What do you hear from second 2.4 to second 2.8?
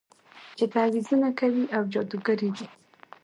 دي.